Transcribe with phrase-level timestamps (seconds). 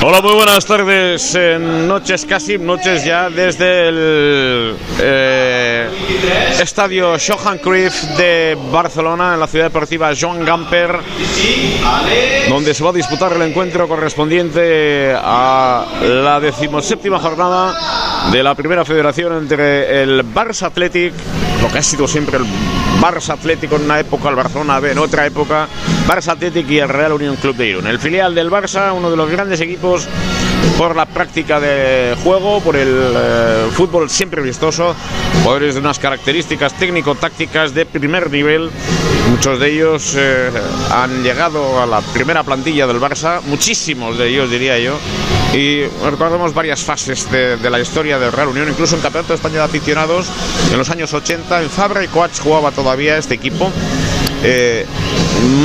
[0.00, 1.36] Hola, muy buenas tardes.
[1.60, 5.88] noches casi, noches ya desde el eh,
[6.60, 11.00] estadio Johan Cruyff de Barcelona, en la ciudad deportiva Joan Gamper,
[12.48, 18.84] donde se va a disputar el encuentro correspondiente a la decimoséptima jornada de la primera
[18.84, 21.14] federación entre el Barça Athletic,
[21.62, 22.44] lo que ha sido siempre el
[23.00, 25.66] Barça Atlético en una época, el Barcelona en otra época,
[26.06, 27.86] Barça Atlético y el Real Unión Club de Irún.
[27.86, 30.06] El filial del Barça, uno de los grandes equipos
[30.76, 34.94] por la práctica de juego, por el eh, fútbol siempre vistoso,
[35.42, 38.70] jugadores de unas características técnico-tácticas de primer nivel.
[39.30, 40.50] Muchos de ellos eh,
[40.90, 44.98] han llegado a la primera plantilla del Barça, muchísimos de ellos diría yo.
[45.54, 49.56] Y recordamos varias fases de, la historia del Real Unión, incluso en Campeonato de España
[49.56, 50.26] de Aficionados
[50.70, 51.62] en los años 80.
[51.62, 53.72] En Fabra y Coach jugaba todavía este equipo.
[54.42, 54.86] Eh,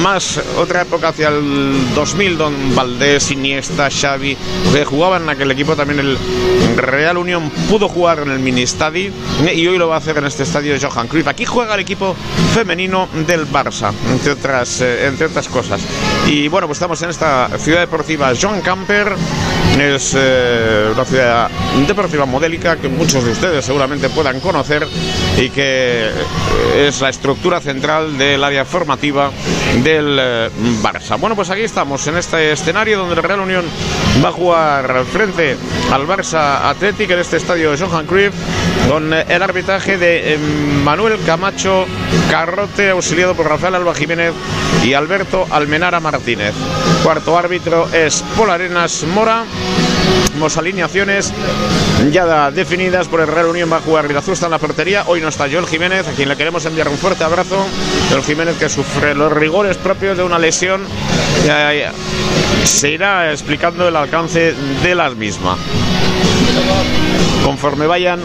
[0.01, 4.37] más otra época hacia el 2000, Don Valdés, Iniesta, Xavi,
[4.71, 6.17] que jugaban en aquel equipo también el
[6.77, 9.11] Real Unión pudo jugar en el mini estadio
[9.53, 11.27] y hoy lo va a hacer en este estadio Johan Cruyff.
[11.27, 12.15] Aquí juega el equipo
[12.53, 15.81] femenino del Barça, entre otras, eh, entre otras cosas.
[16.27, 19.15] Y bueno, pues estamos en esta ciudad deportiva John Camper,
[19.79, 21.49] es eh, una ciudad
[21.87, 24.87] deportiva modélica que muchos de ustedes seguramente puedan conocer
[25.37, 26.11] y que
[26.77, 29.31] es la estructura central del área formativa
[29.83, 30.49] del eh,
[30.81, 31.19] Barça.
[31.19, 33.65] Bueno, pues aquí estamos en este escenario donde el Real Unión
[34.23, 35.57] va a jugar frente
[35.91, 38.33] al Barça Athletic en este estadio de Johan Cruyff
[38.89, 40.37] con el arbitraje de eh,
[40.83, 41.85] Manuel Camacho
[42.29, 44.33] Carrote auxiliado por Rafael Alba Jiménez
[44.83, 46.53] y Alberto Almenara Martínez.
[47.03, 49.45] Cuarto árbitro es Paul Arenas Mora.
[50.57, 51.33] Alineaciones
[52.11, 55.05] ya definidas por el Real Unión va a jugar Virazusta en la portería.
[55.07, 57.65] Hoy no está Joel Jiménez, a quien le queremos enviar un fuerte abrazo.
[58.09, 60.81] Joel Jiménez que sufre los rigores propios de una lesión.
[62.65, 64.53] Se irá explicando el alcance
[64.83, 65.57] de las mismas.
[67.45, 68.19] Conforme vayan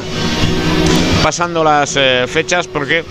[1.22, 3.04] pasando las eh, fechas, porque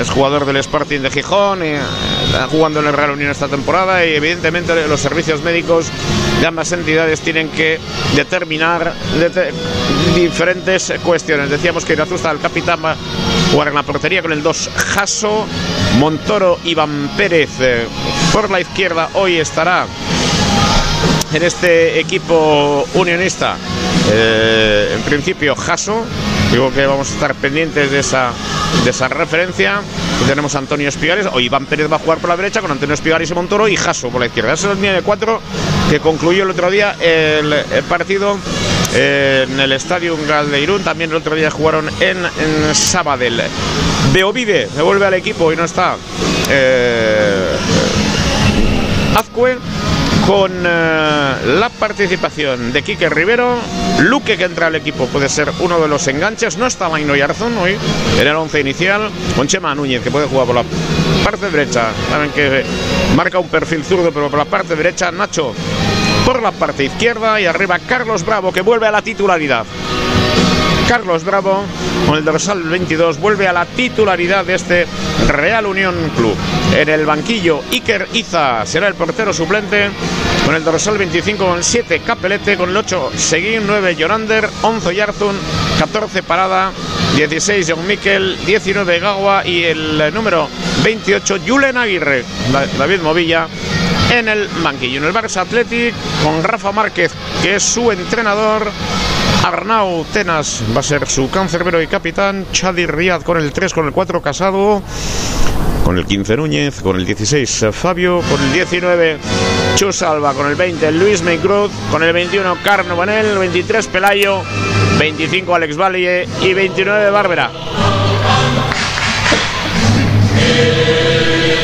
[0.00, 1.74] es jugador del Sporting de Gijón, y,
[2.50, 5.90] jugando en el Real Unión esta temporada y evidentemente los servicios médicos
[6.42, 7.78] de ambas entidades tienen que
[8.16, 8.92] determinar
[10.16, 11.48] diferentes cuestiones.
[11.48, 12.96] Decíamos que Irazusta, el capitán, va a
[13.52, 15.46] jugar en la portería con el 2 Jaso,
[16.00, 17.86] Montoro, Iván Pérez eh,
[18.32, 19.10] por la izquierda.
[19.14, 19.86] Hoy estará
[21.32, 23.56] en este equipo unionista,
[24.10, 26.04] eh, en principio Jaso,
[26.52, 28.30] Digo que vamos a estar pendientes de esa,
[28.84, 29.80] de esa referencia.
[30.28, 33.30] Tenemos Antonio Espigares, o Iván Pérez va a jugar por la derecha con Antonio Espigares
[33.30, 34.52] y Montoro y Jaso por la izquierda.
[34.52, 35.40] Esa es la línea de cuatro
[35.92, 37.54] que concluyó el otro día el,
[37.86, 38.38] partido
[38.94, 40.82] en el Estadio de Irún.
[40.82, 42.24] También el otro día jugaron en,
[42.74, 43.42] Sabadell.
[44.10, 45.96] Beovide me vuelve al equipo y no está.
[46.48, 47.56] Eh,
[49.16, 49.58] Azcue
[50.26, 53.58] con eh, la participación de Quique Rivero,
[53.98, 57.58] Luque que entra al equipo puede ser uno de los enganches, no está Maino Yarzón
[57.58, 57.76] hoy
[58.18, 60.64] en el once inicial, con Chema Núñez que puede jugar por la
[61.24, 62.64] parte derecha, saben que
[63.16, 65.54] marca un perfil zurdo pero por la parte derecha Nacho
[66.24, 69.64] por la parte izquierda y arriba Carlos Bravo que vuelve a la titularidad.
[70.88, 71.64] Carlos Bravo,
[72.06, 74.86] con el dorsal 22, vuelve a la titularidad de este
[75.28, 76.34] Real Unión Club.
[76.76, 79.88] En el banquillo, Iker Iza será el portero suplente,
[80.44, 85.36] con el dorsal 25, con 7 Capelete, con el 8 Seguín, 9 Jorander, 11 Yarzun,
[85.78, 86.72] 14 Parada,
[87.16, 90.48] 16 John Miquel, 19 Gagua y el número
[90.84, 92.24] 28 Julen Aguirre,
[92.78, 93.46] David Movilla
[94.10, 94.98] en el banquillo.
[94.98, 97.12] En el Barça Athletic con Rafa Márquez,
[97.42, 98.70] que es su entrenador,
[99.44, 102.46] Arnau Tenas va a ser su cancerbero y capitán.
[102.52, 104.82] Chadi Riad con el 3, con el 4 Casado.
[105.84, 109.18] Con el 15 Núñez, con el 16 Fabio, con el 19
[109.74, 114.42] Chus Alba, con el 20 Luis Meicruz, con el 21 Carno Banel, 23 Pelayo,
[114.98, 116.28] 25 Alex Valle.
[116.40, 117.50] Y 29 Bárbara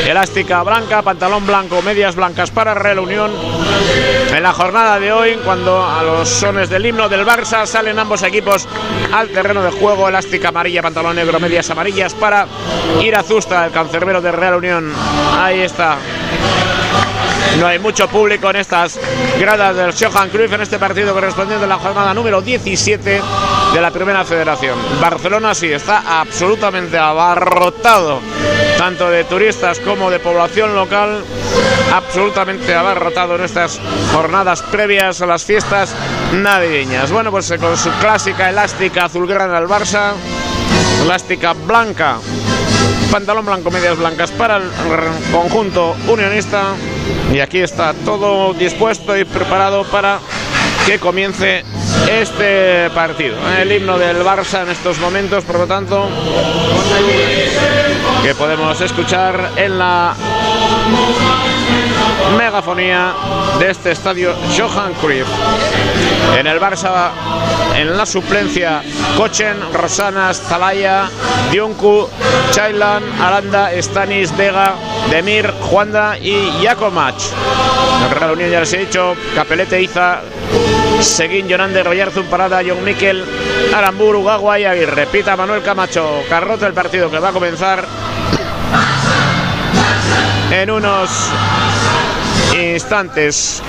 [0.09, 3.31] elástica blanca, pantalón blanco, medias blancas para Real Unión.
[4.35, 8.23] En la jornada de hoy, cuando a los sones del himno del Barça salen ambos
[8.23, 8.67] equipos
[9.13, 12.47] al terreno de juego, elástica amarilla, pantalón negro, medias amarillas para
[13.01, 14.93] ir a Zusta, el cancerbero de Real Unión.
[15.37, 15.97] Ahí está.
[17.59, 18.99] No hay mucho público en estas
[19.39, 23.21] gradas del Johan Cruyff en este partido correspondiente a la jornada número 17
[23.73, 24.77] de la Primera Federación.
[24.99, 28.19] Barcelona sí está absolutamente abarrotado,
[28.77, 31.23] tanto de turistas como de población local,
[31.93, 33.79] absolutamente abarrotado en estas
[34.13, 35.93] jornadas previas a las fiestas
[36.33, 37.11] navideñas.
[37.11, 40.13] Bueno, pues con su clásica elástica azulgrana al Barça,
[41.03, 42.17] elástica blanca,
[43.11, 44.63] pantalón blanco, medias blancas para el
[45.31, 46.75] conjunto unionista
[47.33, 50.19] Y aquí está todo dispuesto y preparado para
[50.85, 51.63] que comience
[52.07, 53.35] este partido.
[53.59, 56.09] El himno del Barça en estos momentos, por lo tanto,
[58.23, 60.15] que podemos escuchar en la
[62.37, 63.13] megafonía
[63.59, 65.27] de este estadio Johan Cruyff.
[66.37, 67.09] En el Barça,
[67.75, 68.81] en la suplencia,
[69.17, 71.09] Cochen, Rosanas, Talaya,
[71.51, 72.07] Dionku,
[72.51, 74.75] Chailan, Aranda, Stanis, Vega,
[75.09, 77.21] Demir, Juanda y Jakomach.
[78.01, 80.21] La Real Unión ya les he dicho, Capelete, Iza,
[81.01, 83.23] Seguín, Yonande, Royarzun, Parada, John Miquel,
[83.73, 85.05] Arambur, Ugagua y Aguirre.
[85.05, 87.85] Repita Manuel Camacho, Carrota el partido que va a comenzar
[90.51, 91.09] en unos
[92.57, 93.63] instantes.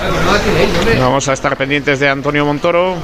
[0.99, 2.95] Vamos a estar pendientes de Antonio Montoro.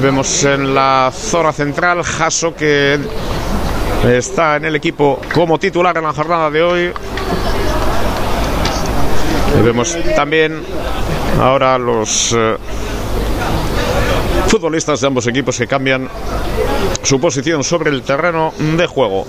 [0.00, 2.98] Vemos en la zona central Jaso que
[4.04, 6.92] está en el equipo como titular en la jornada de hoy.
[9.58, 10.62] Y vemos también
[11.40, 12.56] ahora los eh,
[14.54, 16.08] futbolistas de ambos equipos que cambian
[17.02, 19.26] su posición sobre el terreno de juego.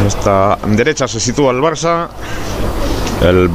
[0.00, 2.08] En esta derecha se sitúa el Barça,
[3.20, 3.50] el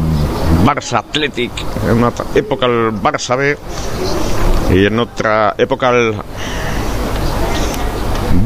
[0.63, 1.51] Barça Athletic,
[1.89, 3.57] en una época el Barça B
[4.71, 6.13] y en otra época el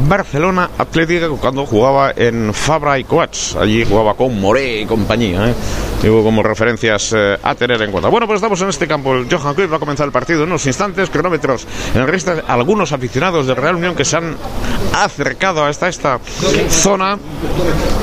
[0.08, 3.56] Barcelona Atlética cuando jugaba en Fabra y Coats.
[3.56, 5.50] Allí jugaba con Moré y compañía.
[5.50, 5.54] ¿eh?
[6.02, 8.08] Como referencias eh, a tener en cuenta.
[8.08, 9.14] Bueno, pues estamos en este campo.
[9.14, 11.66] El Johan Cruyff va a comenzar el partido en unos instantes, cronómetros.
[11.94, 14.36] En resta algunos aficionados de Real Unión que se han
[14.94, 16.18] acercado hasta esta
[16.68, 17.18] zona.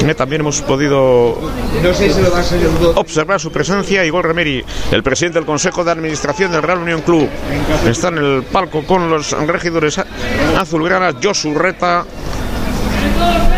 [0.05, 1.37] Eh, también hemos podido
[2.95, 4.05] observar su presencia.
[4.05, 7.27] Igor Remeri, el presidente del Consejo de Administración del Real Unión Club,
[7.85, 9.99] está en el palco con los regidores
[10.57, 11.15] azulgranas.
[11.21, 11.53] Josu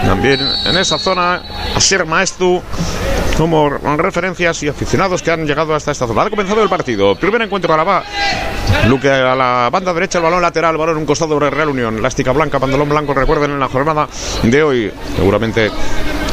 [0.06, 1.42] También en esa zona,
[1.76, 2.62] Asier Maestu,
[3.38, 6.24] como referencias y aficionados que han llegado hasta esta zona.
[6.24, 7.16] Ha comenzado el partido.
[7.16, 8.04] Primer encuentro a la, va.
[8.84, 11.98] A la banda derecha, el balón lateral, balón un costado de Real Unión.
[11.98, 14.08] Elástica blanca, pantalón blanco, recuerden en la jornada
[14.44, 14.92] de hoy.
[15.16, 15.72] Seguramente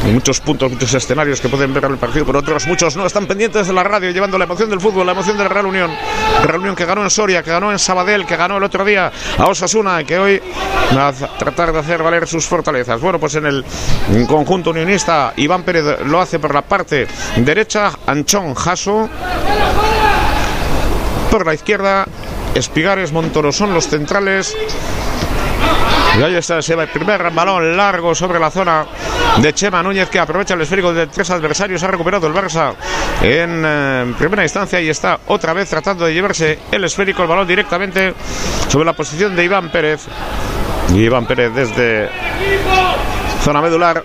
[0.05, 3.67] muchos puntos, muchos escenarios que pueden ver el partido, pero otros muchos no están pendientes
[3.67, 5.91] de la radio, llevando la emoción del fútbol, la emoción de la Real Unión.
[6.43, 9.11] Real Unión que ganó en Soria, que ganó en Sabadell, que ganó el otro día
[9.37, 10.41] a Osasuna, que hoy
[10.95, 12.99] va a tratar de hacer valer sus fortalezas.
[13.01, 13.65] Bueno, pues en el
[14.27, 19.09] conjunto unionista, Iván Pérez lo hace por la parte derecha, Anchón Jaso.
[21.29, 22.07] Por la izquierda,
[22.55, 24.55] Espigares Montoro son los centrales.
[26.19, 28.85] Y ahí está ese primer balón largo sobre la zona
[29.37, 31.81] de Chema Núñez que aprovecha el esférico de tres adversarios.
[31.81, 32.73] Ha recuperado el Barça
[33.21, 37.47] en eh, primera instancia y está otra vez tratando de llevarse el esférico, el balón
[37.47, 38.13] directamente
[38.67, 40.07] sobre la posición de Iván Pérez.
[40.93, 42.09] Iván Pérez desde
[43.41, 44.03] zona medular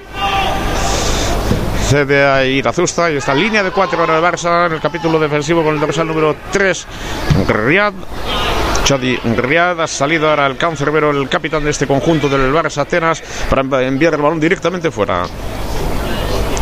[1.89, 5.65] cede a Irazusta y está línea de cuatro para el Barça en el capítulo defensivo
[5.65, 6.87] con el dorsal número 3
[7.49, 7.93] Riyad
[8.85, 13.23] Chadi Riad ha salido ahora el cancerbero, el capitán de este conjunto del Barça Atenas,
[13.49, 15.25] para enviar el balón directamente fuera.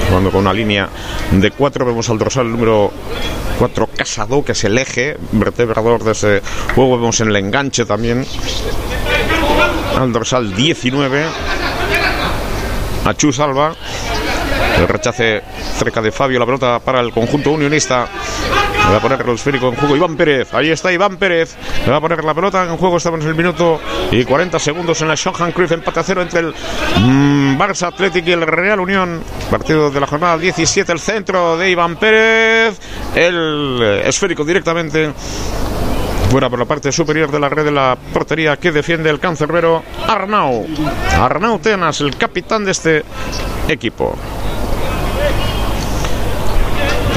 [0.09, 0.89] Cuando con una línea
[1.33, 2.93] de cuatro vemos al dorsal número
[3.59, 6.43] 4 Casado, que es el eje vertebrador de ese
[6.75, 6.99] juego.
[6.99, 8.25] Vemos en el enganche también
[9.99, 11.25] al dorsal 19
[13.05, 13.75] a Chu Salva.
[14.79, 15.43] El rechace
[15.79, 18.09] cerca de Fabio, la pelota para el conjunto unionista.
[18.85, 20.53] Le va a poner el esférico en juego Iván Pérez.
[20.55, 21.57] Ahí está Iván Pérez.
[21.85, 22.97] Le va a poner la pelota en juego.
[22.97, 25.73] Estamos en el minuto y 40 segundos en la Johan Cruyff.
[25.73, 26.55] Empate a cero entre el
[26.99, 29.23] mm, Barça Athletic y el Real Unión.
[29.51, 30.91] Partido de la jornada 17.
[30.91, 32.81] El centro de Iván Pérez.
[33.15, 35.13] El eh, esférico directamente
[36.33, 39.83] fuera por la parte superior de la red de la portería que defiende el cancerbero
[40.09, 40.67] Arnau.
[41.21, 43.05] Arnau Tenas, el capitán de este
[43.69, 44.17] equipo.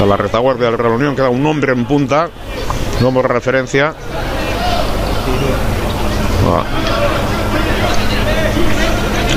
[0.04, 2.28] La retaguardia del Real Unión queda un hombre en punta
[3.02, 3.94] como referencia.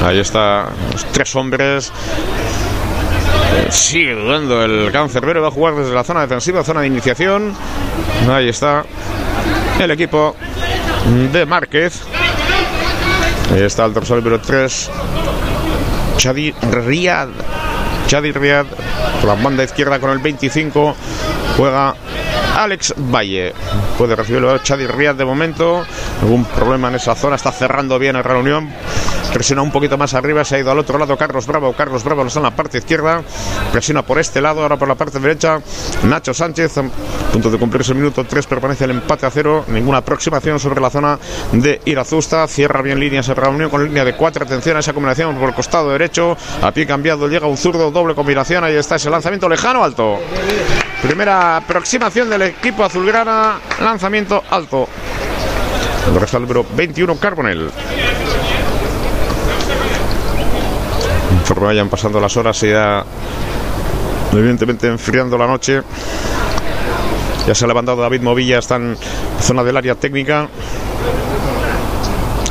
[0.05, 1.91] Ahí está, los tres hombres.
[3.70, 7.53] Sigue dudando el cancerbero, va a jugar desde la zona defensiva, zona de iniciación.
[8.30, 8.86] Ahí está
[9.80, 10.36] el equipo
[11.32, 12.01] de Márquez.
[13.53, 14.91] Ahí está el dorsal número 3,
[16.18, 17.30] Chadi Riad.
[18.10, 18.66] Chadi Riad,
[19.24, 20.95] la banda izquierda con el 25,
[21.55, 21.93] juega
[22.57, 23.53] Alex Valle.
[23.99, 25.86] Puede recibirlo Chadi Riad de momento.
[26.24, 28.68] Algún problema en esa zona, está cerrando bien la reunión.
[29.34, 32.25] Presiona un poquito más arriba, se ha ido al otro lado Carlos Bravo, Carlos Bravo
[32.25, 33.21] está en la parte izquierda,
[33.71, 35.61] presiona por este lado, ahora por la parte derecha,
[36.03, 36.84] Nacho Sánchez, a
[37.32, 40.89] punto de cumplirse el minuto 3, permanece el empate a cero, ninguna aproximación sobre la
[40.89, 41.19] zona
[41.51, 45.36] de Irazusta, cierra bien líneas en reunión con línea de cuatro, atención a esa combinación
[45.36, 49.09] por el costado derecho, a pie cambiado, llega un zurdo, doble combinación, ahí está ese
[49.09, 50.19] lanzamiento lejano, alto.
[51.01, 54.88] Primera aproximación del equipo azulgrana, lanzamiento alto.
[56.07, 57.69] El número 21, Carbonel.
[61.49, 63.03] Conforme vayan pasando las horas, se ya
[64.31, 65.81] evidentemente enfriando la noche.
[67.47, 68.95] Ya se ha levantado David Movilla, está en
[69.41, 70.47] zona del área técnica.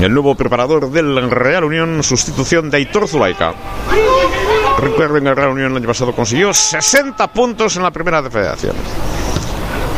[0.00, 3.54] El nuevo preparador del Real Unión, sustitución de Aitor Zulaika.
[4.80, 8.30] Recuerden que el Real Unión el año pasado consiguió 60 puntos en la primera de
[8.30, 8.74] federación.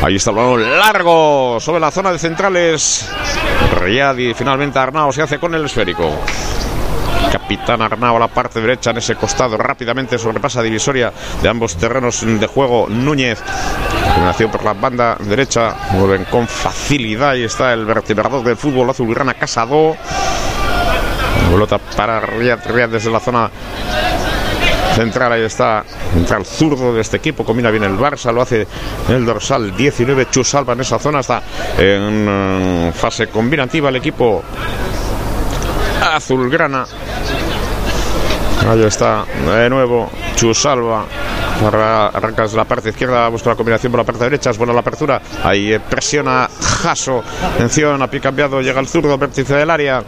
[0.03, 3.09] Ahí está el balón largo sobre la zona de centrales.
[3.80, 6.18] Riyad y finalmente Arnao se hace con el esférico.
[7.31, 11.12] Capitán Arnao a la parte derecha en ese costado rápidamente sobrepasa divisoria
[11.43, 13.43] de ambos terrenos de juego Núñez.
[14.14, 17.31] Combinación por la banda derecha, mueven con facilidad.
[17.31, 19.97] Ahí está el vertebrador del fútbol azulgrana Casado.
[21.51, 23.51] Pelota para Riyad, Riyad desde la zona
[24.95, 28.66] central, ahí está, central zurdo de este equipo, combina bien el Barça, lo hace
[29.09, 31.43] el dorsal 19, Chusalva en esa zona, está
[31.78, 34.43] en fase combinativa el equipo
[36.01, 36.85] azulgrana.
[38.69, 41.05] Ahí está, de nuevo, Chusalva
[41.67, 44.81] arranca desde la parte izquierda, busca la combinación por la parte derecha, es buena la
[44.81, 47.23] apertura, ahí presiona Jaso,
[47.55, 50.03] atención, a pie cambiado, llega el zurdo, vértice del área,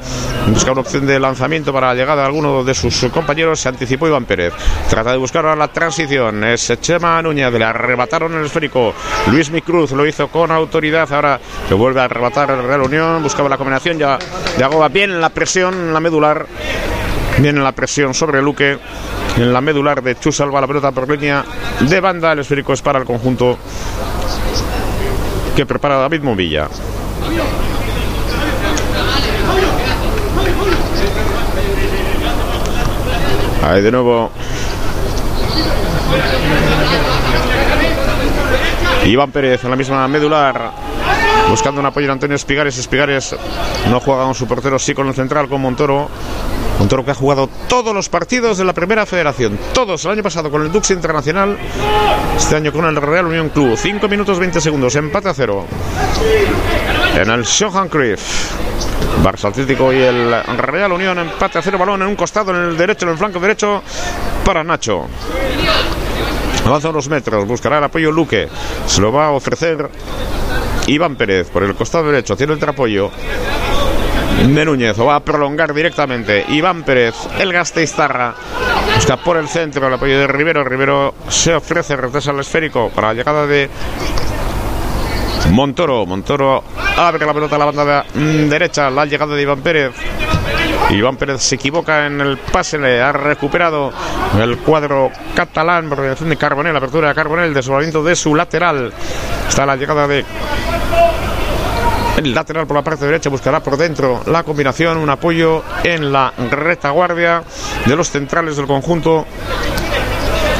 [0.46, 4.06] busca una opción de lanzamiento para la llegada de alguno de sus compañeros, se anticipó
[4.06, 4.54] Iván Pérez,
[4.88, 8.94] trata de buscar ahora la transición, es Chema Núñez, le arrebataron el esférico,
[9.30, 11.38] Luis Micruz lo hizo con autoridad, ahora
[11.68, 14.18] lo vuelve a arrebatar el Real Unión, buscaba la combinación, ya
[14.62, 16.46] Agoba bien la presión, la medular,
[17.38, 18.78] Viene la presión sobre Luque.
[19.36, 21.44] En la medular de Chusalva la pelota por línea
[21.80, 22.32] de banda.
[22.32, 23.58] El esférico es para el conjunto
[25.56, 26.68] que prepara David Movilla.
[33.62, 34.30] Ahí de nuevo.
[39.04, 40.72] Iván Pérez en la misma medular.
[41.48, 42.78] Buscando un apoyo de Antonio Espigares.
[42.78, 43.36] Espigares
[43.90, 46.08] no juega con su portero, sí con el central, con Montoro.
[46.78, 49.58] Montoro que ha jugado todos los partidos de la primera federación.
[49.74, 50.04] Todos.
[50.04, 51.58] El año pasado con el Dux Internacional.
[52.36, 53.76] Este año con el Real Unión Club.
[53.76, 54.96] 5 minutos 20 segundos.
[54.96, 55.66] Empate a cero.
[57.14, 58.52] En el Johan Cruyff.
[59.22, 61.18] Barça Atlético y el Real Unión.
[61.18, 61.78] Empate a cero.
[61.78, 63.82] Balón en un costado, en el derecho, en el flanco derecho.
[64.44, 65.06] Para Nacho.
[66.64, 67.46] Avanza unos metros.
[67.46, 68.48] Buscará el apoyo Luque.
[68.86, 69.88] Se lo va a ofrecer
[70.86, 72.36] Iván Pérez por el costado derecho.
[72.36, 73.10] Tiene el apoyo
[74.46, 78.34] de Núñez o va a prolongar directamente Iván Pérez, el Gasteiztarra
[78.96, 83.08] busca por el centro el apoyo de Rivero Rivero se ofrece, retrasa el esférico para
[83.08, 83.70] la llegada de
[85.50, 86.64] Montoro Montoro
[86.96, 89.92] abre la pelota a la banda derecha la llegada de Iván Pérez
[90.90, 93.92] Iván Pérez se equivoca en el pase, le ha recuperado
[94.38, 98.92] el cuadro catalán por de Carbonel, apertura de Carbonel, desdoblamiento de su lateral.
[99.48, 100.24] Está la llegada de
[102.24, 106.32] el lateral por la parte derecha buscará por dentro la combinación, un apoyo en la
[106.50, 107.42] retaguardia
[107.86, 109.26] de los centrales del conjunto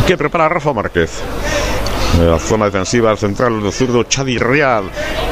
[0.06, 1.22] que prepara Rafa Márquez.
[2.20, 4.84] La zona defensiva, el central de zurdo Chadi Riad.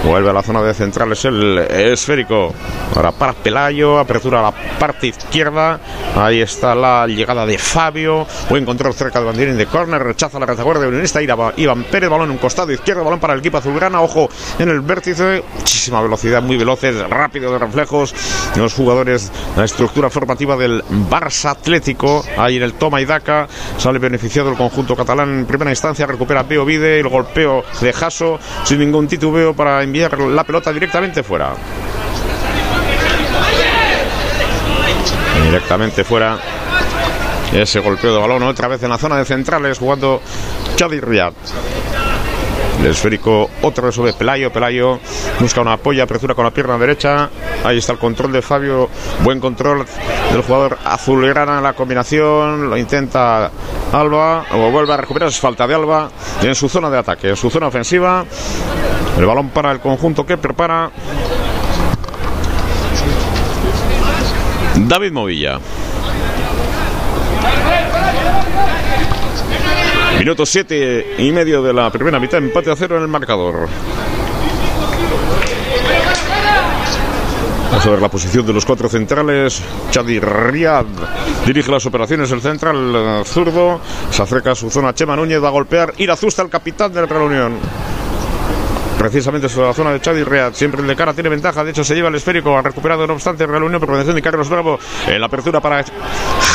[0.05, 2.55] Vuelve a la zona de centrales el esférico.
[2.97, 5.79] Ahora para Pelayo, apertura a la parte izquierda.
[6.17, 8.27] Ahí está la llegada de Fabio.
[8.49, 10.03] Buen control cerca de banderín de córner.
[10.03, 11.21] Rechaza la retaguardia unionista.
[11.23, 13.05] Iván Pérez, balón en un costado izquierdo.
[13.05, 14.01] Balón para el equipo azulgrana.
[14.01, 14.29] Ojo
[14.59, 15.45] en el vértice.
[15.59, 18.15] Muchísima velocidad, muy veloces, rápido de reflejos.
[18.57, 22.25] Los jugadores, la estructura formativa del Barça Atlético.
[22.39, 23.47] Ahí en el toma y daca.
[23.77, 26.07] Sale beneficiado el conjunto catalán en primera instancia.
[26.07, 27.01] Recupera Peo Vide.
[27.01, 31.53] El golpeo de Jaso sin ningún titubeo para enviar la pelota directamente fuera.
[35.45, 36.39] Directamente fuera.
[37.53, 40.21] Ese golpeo de balón otra vez en la zona de centrales jugando
[40.77, 41.33] Chadi Riyad.
[42.81, 44.53] El esférico otra vez Pelayo.
[44.53, 45.01] Pelayo
[45.41, 47.29] busca una apoya, apertura con la pierna derecha.
[47.65, 48.89] Ahí está el control de Fabio.
[49.23, 49.85] Buen control
[50.33, 52.71] del jugador azulgrana en la combinación.
[52.71, 53.51] Lo intenta
[53.93, 54.47] Alba.
[54.53, 55.29] O vuelve a recuperar.
[55.29, 56.09] Es falta de Alba
[56.41, 58.25] en su zona de ataque, en su zona ofensiva.
[59.19, 60.91] El balón para el conjunto que prepara
[64.77, 65.59] David Movilla.
[70.19, 73.69] Minuto siete y medio de la primera mitad, empate a cero en el marcador.
[77.71, 79.63] Vamos a ver la posición de los cuatro centrales.
[79.91, 80.85] Chadi Riad
[81.47, 82.31] dirige las operaciones.
[82.33, 83.81] El central zurdo
[84.11, 84.93] se acerca a su zona.
[84.93, 85.95] Chema Núñez va a golpear.
[85.97, 87.59] Irazusta, el capitán de la Unión
[89.01, 90.55] precisamente sobre la zona de Chad y Real.
[90.55, 93.15] Siempre el de cara tiene ventaja, de hecho se lleva el esférico, ha recuperado no
[93.15, 95.81] obstante Real Unión por prevención de Carlos Bravo en la apertura para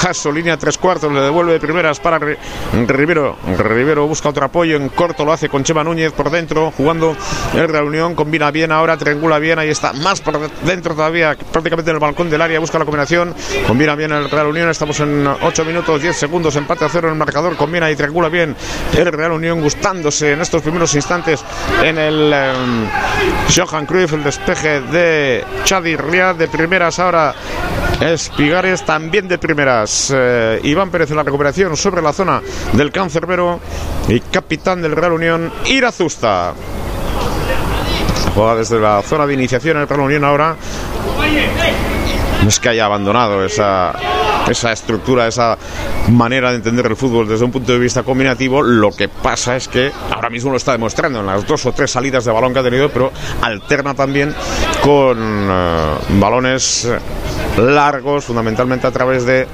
[0.06, 3.38] Jasso, línea tres cuartos, le devuelve primeras para Rivero.
[3.58, 7.18] Rivero busca otro apoyo en corto, lo hace con Chema Núñez por dentro, jugando
[7.56, 11.90] el Real Unión, combina bien ahora, triangula bien, ahí está, más por dentro todavía, prácticamente
[11.90, 13.34] en el balcón del área, busca la combinación,
[13.66, 17.14] combina bien el Real Unión, estamos en 8 minutos 10 segundos, empate a cero en
[17.14, 18.56] el marcador, combina y triangula bien
[18.96, 21.44] el Real Unión, gustándose en estos primeros instantes
[21.84, 22.88] en el Em,
[23.56, 27.34] Johan Cruyff, el despeje de Chadi Riad de primeras ahora
[28.02, 29.95] Espigares también de primeras.
[30.14, 32.42] Eh, Iván Pérez en la recuperación sobre la zona
[32.74, 33.60] del cancerbero
[34.08, 36.54] y capitán del Real Unión Irazusta.
[38.34, 40.56] Juega desde la zona de iniciación el Real Unión ahora.
[42.44, 43.94] No es que haya abandonado esa
[44.50, 45.58] esa estructura, esa
[46.10, 48.62] manera de entender el fútbol desde un punto de vista combinativo.
[48.62, 51.92] Lo que pasa es que ahora mismo lo está demostrando en las dos o tres
[51.92, 54.36] salidas de balón que ha tenido, pero alterna también
[54.84, 56.88] con eh, balones
[57.58, 59.48] largos, fundamentalmente a través de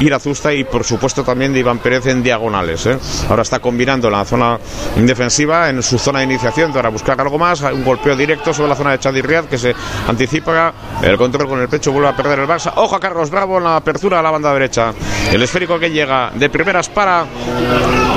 [0.00, 2.86] Irazusta y por supuesto también de Iván Pérez en diagonales.
[2.86, 2.98] ¿eh?
[3.28, 4.58] Ahora está combinando la zona
[4.96, 8.76] defensiva en su zona de iniciación para buscar algo más, un golpeo directo sobre la
[8.76, 9.74] zona de Chadi Riad que se
[10.06, 12.72] anticipa, el control con el pecho vuelve a perder el Barça.
[12.76, 14.92] Ojo a Carlos Bravo en la apertura a la banda derecha.
[15.32, 17.24] El esférico que llega de primeras para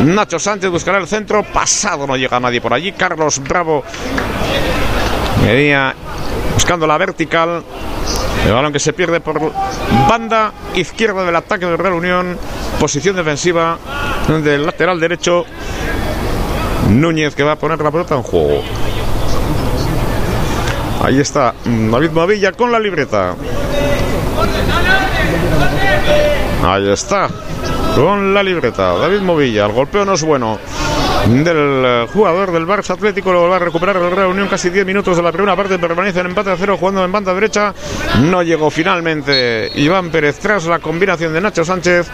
[0.04, 2.92] Nacho Sánchez buscará el centro, pasado no llega nadie por allí.
[2.92, 3.84] Carlos Bravo
[5.46, 5.96] venía
[6.54, 7.64] buscando la vertical
[8.46, 9.52] el balón que se pierde por
[10.08, 12.38] banda izquierda del ataque del Real Unión.
[12.80, 13.78] Posición defensiva
[14.28, 15.46] del lateral derecho.
[16.90, 18.64] Núñez que va a poner la pelota en juego.
[21.04, 23.36] Ahí está David Mavilla con la libreta.
[26.64, 27.30] Ahí está.
[27.96, 28.94] Con la libreta.
[28.98, 29.66] David Movilla.
[29.66, 30.60] El golpeo no es bueno
[31.28, 33.32] del eh, jugador del Barça Atlético.
[33.32, 35.78] Lo va a recuperar el Real Unión casi 10 minutos de la primera parte.
[35.78, 37.74] Permanece en empate a cero jugando en banda derecha.
[38.22, 42.10] No llegó finalmente Iván Pérez tras la combinación de Nacho Sánchez.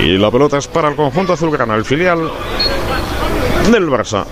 [0.00, 2.30] Y la pelota es para el conjunto azulgrana, el filial
[3.70, 4.24] del Barça.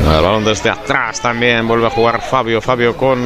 [0.00, 2.60] El balón desde atrás también vuelve a jugar Fabio.
[2.60, 3.18] Fabio con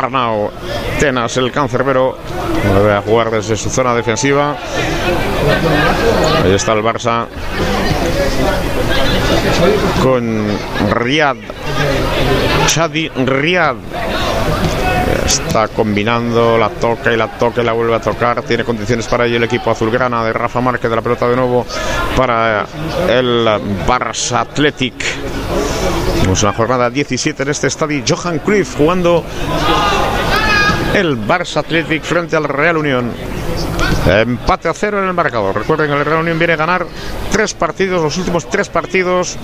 [0.00, 0.50] Arnau
[0.98, 2.16] Tenas, el cancerbero.
[2.72, 4.56] Vuelve a jugar desde su zona defensiva.
[6.44, 7.26] Ahí está el Barça
[10.02, 10.46] con
[10.90, 11.36] Riad.
[12.66, 13.76] Chadi Riad
[15.24, 18.42] Está combinando, la toca y la toca y la vuelve a tocar.
[18.42, 21.64] Tiene condiciones para ello el equipo azulgrana de Rafa Márquez de la pelota de nuevo
[22.16, 22.66] para
[23.08, 23.46] el
[23.86, 24.94] Barça Athletic.
[26.14, 28.02] Tenemos una jornada 17 en este estadio.
[28.06, 29.24] Johan Cruyff jugando
[30.94, 33.12] el Barça Athletic frente al Real Unión.
[34.06, 35.54] Empate a cero en el marcador.
[35.54, 36.86] Recuerden que el Real Unión viene a ganar
[37.30, 39.38] tres partidos, los últimos tres partidos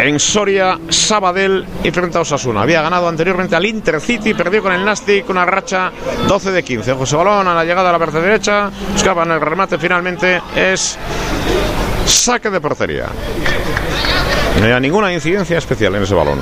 [0.00, 2.62] en Soria, Sabadell y frente a Osasuna.
[2.62, 5.90] Había ganado anteriormente al Intercity, perdió con el Nastic una racha
[6.26, 6.92] 12 de 15.
[6.92, 10.98] José Balón a la llegada a la parte derecha, buscaban el remate finalmente, es
[12.06, 13.06] saque de portería.
[14.60, 16.38] No hay ninguna incidencia especial en ese balón.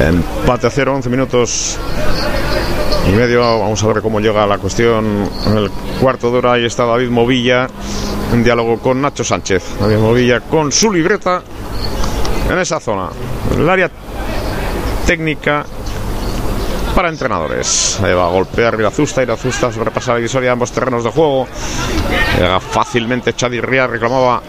[0.00, 1.78] Empate a cero, 11 minutos
[3.08, 3.40] y medio.
[3.40, 6.52] Vamos a ver cómo llega la cuestión en el cuarto de hora.
[6.52, 7.66] Ahí está David Movilla
[8.32, 9.64] en diálogo con Nacho Sánchez.
[9.80, 11.42] David Movilla con su libreta
[12.50, 13.08] en esa zona.
[13.56, 13.90] El área
[15.06, 15.64] técnica
[16.98, 18.00] para entrenadores.
[18.02, 19.22] Ahí va a golpear Irazusta.
[19.22, 21.46] Irazusta sobrepasa la divisoria ambos terrenos de juego.
[22.36, 24.42] Llega fácilmente Chadi Ría reclamaba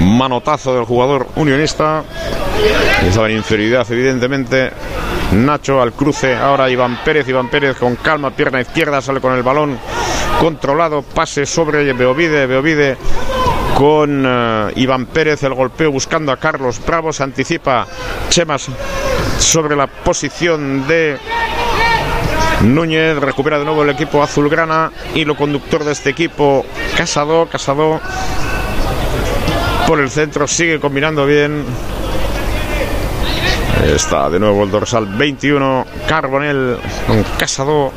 [0.00, 2.02] manotazo del jugador unionista.
[3.06, 4.70] Estaba en inferioridad, evidentemente.
[5.32, 6.34] Nacho al cruce.
[6.34, 7.28] Ahora Iván Pérez.
[7.28, 9.78] Iván Pérez con calma, pierna izquierda, sale con el balón
[10.40, 11.02] controlado.
[11.02, 12.46] Pase sobre Beovide.
[12.46, 12.96] Beovide
[13.74, 15.42] con eh, Iván Pérez.
[15.42, 17.12] El golpeo buscando a Carlos Bravo.
[17.12, 17.86] Se anticipa
[18.30, 18.70] Chemas
[19.38, 21.18] sobre la posición de
[22.62, 26.64] Núñez recupera de nuevo el equipo azulgrana y lo conductor de este equipo,
[26.96, 28.00] Casado, Casado
[29.86, 31.64] por el centro, sigue combinando bien.
[33.84, 37.92] Está de nuevo el dorsal 21, Carbonel con Casado.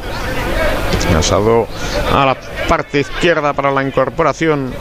[1.12, 1.68] Casado
[2.14, 2.36] a la
[2.68, 4.74] parte izquierda para la incorporación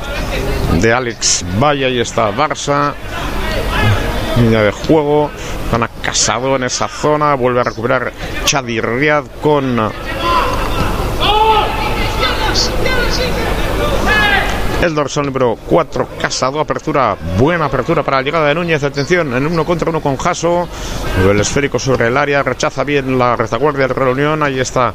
[0.80, 1.90] de Alex Valle.
[1.90, 2.92] Y está Barça
[4.40, 5.30] línea de juego.
[5.70, 7.34] Gana Casado en esa zona.
[7.34, 8.12] Vuelve a recuperar
[8.44, 9.90] Chadi Riad con.
[14.80, 18.84] El dorsal número 4, Casado, apertura, buena apertura para la llegada de Núñez.
[18.84, 20.68] Atención, en uno contra uno con Jaso.
[21.28, 24.42] El esférico sobre el área, rechaza bien la retaguardia del Reunión.
[24.42, 24.94] Ahí está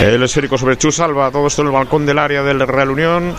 [0.00, 3.34] el esférico sobre Chusalva, todo esto en el balcón del área del Real Unión.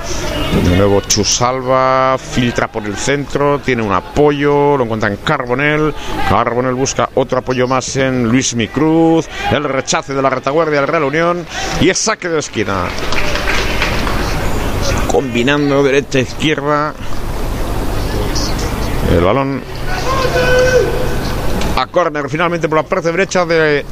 [0.53, 5.93] De nuevo Chusalva filtra por el centro, tiene un apoyo, lo encuentra en Carbonel.
[6.27, 9.27] Carbonel busca otro apoyo más en Luis Micruz.
[9.51, 11.45] El rechace de la retaguardia del Real Unión
[11.79, 12.85] y es saque de esquina.
[15.07, 16.93] Combinando derecha-izquierda.
[19.11, 19.61] E El balón
[21.79, 23.85] a córner finalmente por la parte derecha de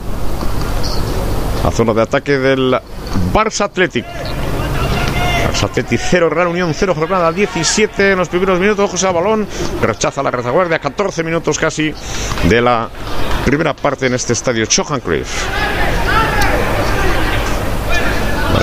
[1.64, 2.78] la zona de ataque del
[3.34, 4.05] Barça Athletic.
[5.64, 8.89] Athletic 0, Real Unión 0, jornada 17 en los primeros minutos.
[8.91, 9.47] José Balón
[9.82, 11.93] rechaza la retaguardia, 14 minutos casi
[12.43, 12.89] de la
[13.45, 15.45] primera parte en este estadio Cruyff.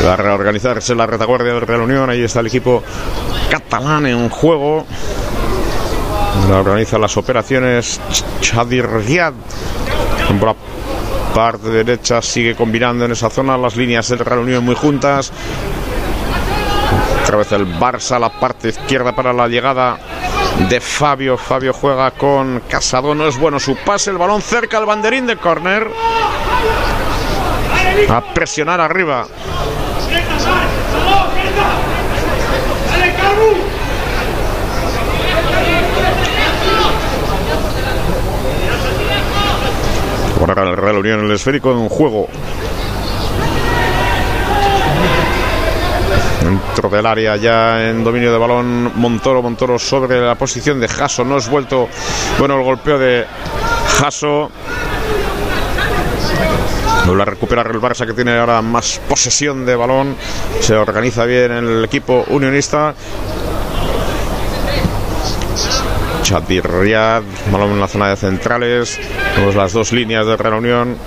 [0.04, 2.10] Va a reorganizarse la retaguardia del Real Unión.
[2.10, 2.82] Ahí está el equipo
[3.50, 4.84] catalán en juego.
[6.52, 8.00] Organiza las operaciones
[8.40, 9.32] Chadir Riyad.
[10.38, 10.56] Por la
[11.34, 15.32] parte derecha sigue combinando en esa zona las líneas del Real Unión muy juntas.
[17.34, 19.98] Otra vez el Barça, la parte izquierda para la llegada
[20.68, 21.36] de Fabio.
[21.36, 23.12] Fabio juega con Casado.
[23.12, 24.12] No es bueno su pase.
[24.12, 25.90] El balón cerca al banderín de córner.
[28.08, 29.26] A presionar arriba.
[40.38, 42.28] Ahora el Real Unión el esférico en juego.
[46.44, 51.24] Dentro del área ya en dominio de balón Montoro, Montoro sobre la posición de Jaso.
[51.24, 51.88] No es vuelto,
[52.38, 53.24] bueno, el golpeo de
[53.98, 54.50] Jaso.
[57.06, 60.16] Vuelve a recuperar el Barça que tiene ahora más posesión de balón.
[60.60, 62.94] Se organiza bien el equipo unionista.
[66.22, 69.00] Chadir Riyad, balón en la zona de centrales.
[69.36, 70.98] Vemos las dos líneas de Real Unión.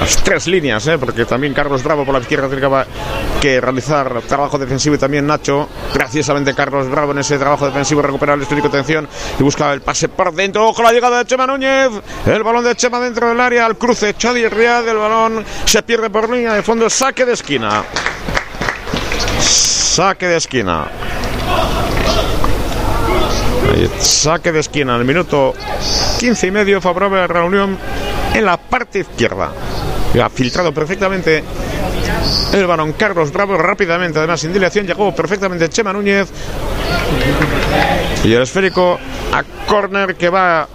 [0.00, 0.98] Las tres líneas, ¿eh?
[0.98, 2.66] porque también Carlos Bravo por la izquierda tiene
[3.40, 5.68] que realizar trabajo defensivo y también Nacho.
[5.92, 9.80] Precisamente Carlos Bravo en ese trabajo defensivo recupera el esférico de atención y busca el
[9.80, 10.68] pase por dentro.
[10.68, 11.90] Ojo la llegada de Chema Núñez.
[12.26, 13.66] El balón de Chema dentro del área.
[13.66, 14.86] Al cruce Chadi Riad.
[14.86, 16.90] El balón se pierde por línea de fondo.
[16.90, 17.84] Saque de esquina.
[19.40, 20.86] Saque de esquina.
[23.98, 25.54] Saque de esquina al minuto
[26.18, 27.78] 15 y medio favorable a la reunión
[28.34, 29.52] en la parte izquierda.
[30.22, 31.44] Ha filtrado perfectamente
[32.52, 36.28] el balón Carlos Bravo rápidamente, además sin dilación, llegó perfectamente Chema Núñez.
[38.24, 38.98] Y el esférico
[39.32, 40.68] a córner que va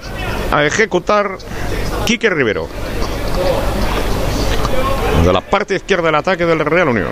[0.52, 1.38] a ejecutar
[2.06, 2.68] Quique Rivero.
[5.26, 7.12] De la parte izquierda del ataque del Real Unión.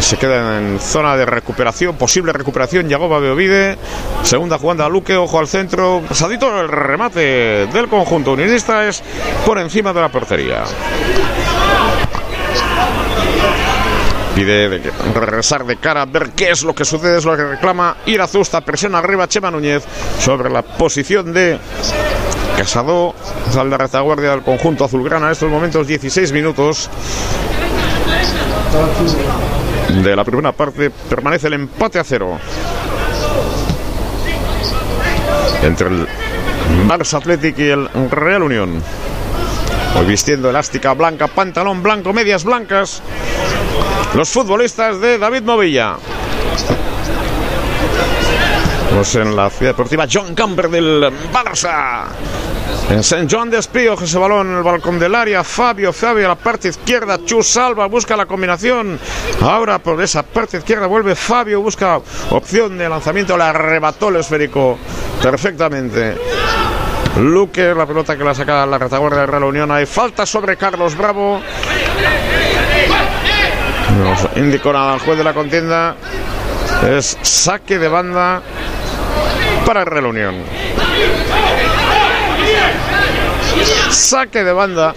[0.00, 2.88] Se queda en zona de recuperación, posible recuperación.
[2.88, 3.76] Yagoba Beovide,
[4.22, 6.02] segunda jugada a Luque, ojo al centro.
[6.08, 9.02] Pasadito el remate del conjunto unionista es
[9.44, 10.64] por encima de la portería.
[14.34, 14.80] Pide
[15.14, 18.60] regresar de cara, ver qué es lo que sucede, es lo que reclama Irazusta.
[18.60, 19.82] Presiona arriba Chema Núñez
[20.20, 21.58] sobre la posición de
[22.56, 23.14] Casado.
[23.50, 26.88] Sale la retaguardia del conjunto azulgrana en estos momentos, 16 minutos
[29.88, 32.38] de la primera parte permanece el empate a cero
[35.62, 36.06] entre el
[36.86, 38.82] Barça Athletic y el Real Unión.
[39.96, 43.02] Hoy vistiendo elástica blanca, pantalón blanco, medias blancas.
[44.14, 45.96] Los futbolistas de David Movilla.
[48.90, 52.04] Vamos en la ciudad deportiva John Camper del Barça.
[52.90, 53.26] En St.
[53.30, 55.44] John de Espío, ese balón en el balcón del área.
[55.44, 57.18] Fabio, Fabio a la parte izquierda.
[57.22, 58.98] Chus Salva busca la combinación.
[59.42, 63.36] Ahora por esa parte izquierda vuelve Fabio, busca opción de lanzamiento.
[63.36, 64.78] Le arrebató el esférico
[65.22, 66.16] perfectamente.
[67.18, 69.70] Luque, la pelota que la saca la retaguardia de Real Unión.
[69.70, 71.42] Hay falta sobre Carlos Bravo.
[74.02, 75.94] Nos indicó al juez de la contienda.
[76.88, 78.40] Es saque de banda
[79.66, 80.36] para Real Unión.
[83.90, 84.94] Saque de banda.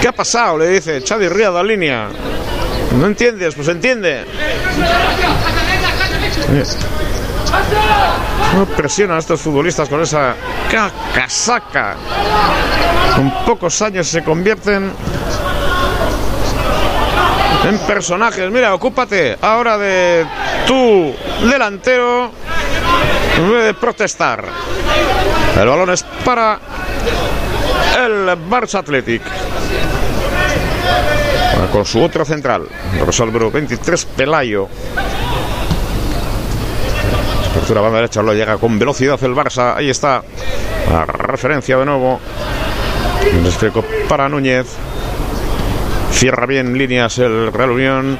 [0.00, 0.58] ¿Qué ha pasado?
[0.58, 2.08] Le dice Xavi Ríos la línea.
[2.98, 3.54] ¿No entiendes?
[3.54, 4.24] Pues entiende.
[8.54, 10.34] No presiona a estos futbolistas con esa
[11.14, 11.96] casaca.
[13.14, 14.92] Con pocos años se convierten
[17.64, 18.50] en personajes.
[18.50, 20.26] Mira, ocúpate ahora de
[20.66, 21.14] tu
[21.48, 22.32] delantero.
[23.38, 24.44] De protestar.
[25.58, 26.58] El balón es para
[28.04, 29.22] el Barça Athletic.
[31.72, 32.68] con su otro central,
[33.06, 34.68] resuelve 23, Pelayo.
[37.50, 39.76] Apertura banda derecha, lo llega con velocidad el Barça.
[39.76, 40.22] Ahí está
[40.90, 42.20] la referencia de nuevo.
[43.32, 43.44] Un
[44.08, 44.66] para Núñez.
[46.12, 48.18] Cierra bien líneas el Real Unión.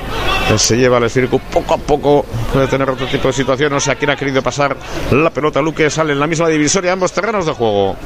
[0.56, 2.26] Se lleva el esférico poco a poco.
[2.52, 4.76] Puede tener otro tipo de sea, quien ha querido pasar
[5.10, 5.62] la pelota.
[5.62, 7.96] Luque sale en la misma divisoria, ambos terrenos de juego.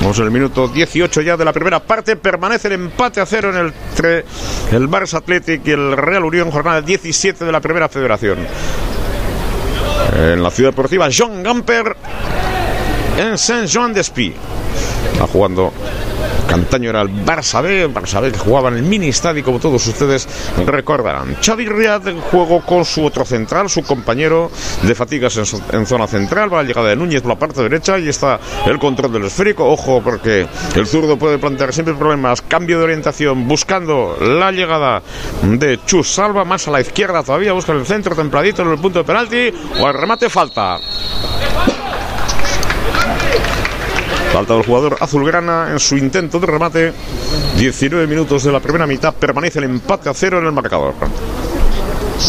[0.00, 2.16] Vamos en el minuto 18 ya de la primera parte.
[2.16, 4.24] Permanece el empate a cero en el,
[4.72, 8.38] el Barça Athletic y el Real Unión, jornada 17 de la primera federación.
[10.14, 11.96] En la ciudad deportiva, John Gamper
[13.18, 14.34] en Saint-Jean-d'Espy.
[15.12, 15.72] Está jugando
[16.48, 19.86] Cantaño era el Barça B, Barça B que jugaba en el mini estadio, como todos
[19.86, 20.28] ustedes
[20.66, 21.36] recordarán.
[21.42, 24.50] Xavi Riad juego con su otro central, su compañero
[24.82, 28.08] de fatigas en, zona central, va la llegada de Núñez por la parte derecha y
[28.08, 29.68] está el control del esférico.
[29.68, 32.42] Ojo, porque el zurdo puede plantear siempre problemas.
[32.42, 35.02] Cambio de orientación, buscando la llegada
[35.42, 39.00] de Chus Salva, más a la izquierda todavía, busca el centro templadito en el punto
[39.00, 40.78] de penalti, o el remate falta.
[44.36, 46.92] Falta del jugador azulgrana en su intento de remate.
[47.56, 49.14] 19 minutos de la primera mitad.
[49.14, 50.92] Permanece el empate a cero en el marcador.